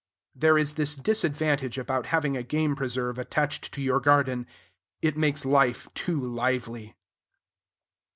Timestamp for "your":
3.83-3.99